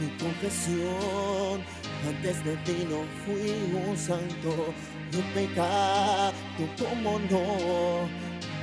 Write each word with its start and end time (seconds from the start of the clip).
mi 0.00 0.08
confesión. 0.18 1.62
Antes 2.06 2.44
de 2.44 2.56
ti 2.58 2.86
no 2.88 3.04
fui 3.24 3.50
un 3.88 3.96
santo, 3.96 4.72
no 5.12 5.20
pecado 5.34 6.32
como 6.78 7.18
no, 7.18 8.08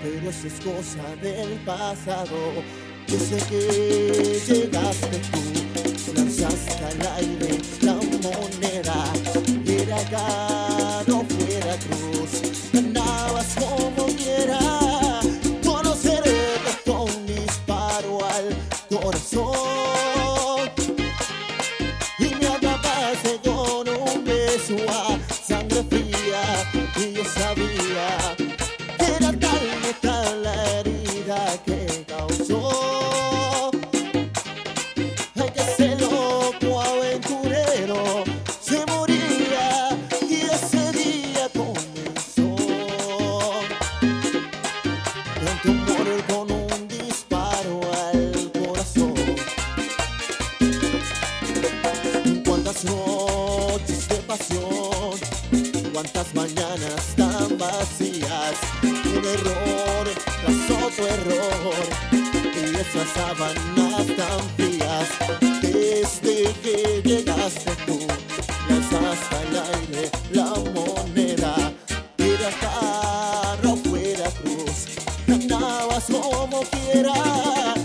pero 0.02 0.30
eso 0.30 0.48
es 0.48 0.60
cosa 0.62 1.16
del 1.22 1.58
pasado. 1.66 2.64
Yo 3.08 3.20
sé 3.20 3.38
que 3.50 4.40
llegaste 4.48 5.20
tú, 5.32 6.14
lanzaste 6.16 6.86
al 6.86 7.18
aire 7.18 7.58
la 7.82 7.94
moneda, 7.96 9.12
mira 9.66 9.98
acá. 9.98 10.53
Me 31.96 32.04
causó 32.06 33.70
que 35.54 35.62
ese 35.62 35.96
loco 36.00 36.82
aventurero 36.82 38.24
se 38.60 38.84
muriera 38.88 39.90
y 40.28 40.42
ese 40.42 40.92
día 40.92 41.50
comenzó. 41.54 42.56
Tanto 45.46 45.70
amor 45.70 46.24
con 46.28 46.52
un 46.52 46.88
disparo 46.88 47.82
al 47.94 48.52
corazón. 48.54 49.14
Cuántas 52.44 52.86
noches 52.86 54.08
de 54.10 54.16
pasión, 54.16 55.20
cuántas 55.94 56.34
mañanas 56.34 57.16
tan 57.16 57.56
vacías, 57.56 58.56
de 58.82 59.34
error. 59.34 59.73
esas 62.96 63.10
sábanas 63.10 64.06
tan 64.16 64.40
frías. 64.56 65.10
Desde 65.62 66.54
que 66.62 67.02
llegaste 67.04 67.72
tú, 67.88 68.00
lanzaste 68.70 69.36
al 69.36 69.56
aire 69.74 70.12
la 70.32 70.54
moneda. 70.76 71.56
Era 72.18 72.50
carro 72.62 73.76
fuera 73.78 74.30
cruz, 74.42 74.86
andabas 75.28 76.06
como 76.06 76.62
quieras. 76.70 77.83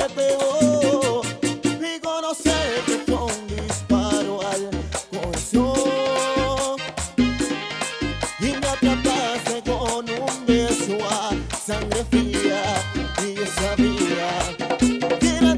Que 0.00 0.08
te 0.14 0.28
digo, 0.28 1.20
con 3.06 3.46
disparo 3.48 4.40
al 4.40 4.70
corazón 5.10 6.78
y 8.38 8.46
me 8.46 8.66
atrapaste 8.66 9.62
con 9.66 10.08
un 10.08 10.46
beso 10.46 10.96
a 11.06 11.36
sangre 11.66 12.02
fría 12.10 12.62
y 13.26 13.34
yo 13.34 13.46
sabía 13.60 14.30
que 15.20 15.28
era 15.36 15.54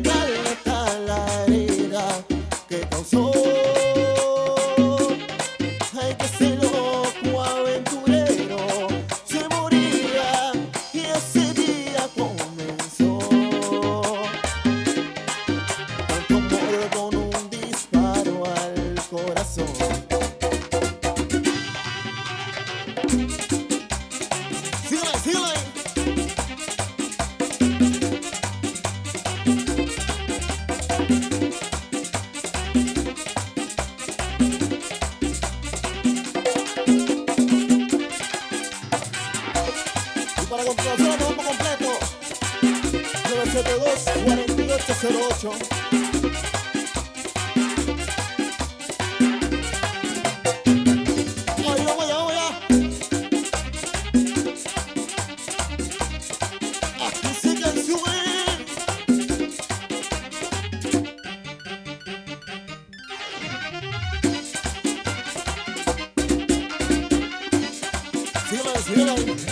tal 0.64 1.06
la 1.06 1.44
herida 1.44 2.04
que 2.68 2.80
causó. 2.88 3.30
Hay 6.00 6.14
que 6.16 6.26
serlo. 6.36 6.71
para 40.62 40.74
comprobación 40.74 41.10
de 41.10 41.24
bombo 41.24 41.42
completo. 41.42 41.98
972-4808. 45.42 45.92
Thank. 69.04 69.51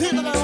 Healer. 0.00 0.35